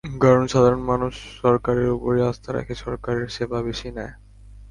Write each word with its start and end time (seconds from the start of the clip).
কারণ, 0.21 0.43
সাধারণ 0.47 0.81
মানুষ 0.83 1.13
সরকারের 1.41 1.87
ওপরই 1.89 2.21
আস্থা 2.29 2.49
রাখে, 2.51 2.73
সরকারের 2.75 3.27
সেবা 3.29 3.59
বেশি 3.61 3.89
নেয়। 3.89 4.13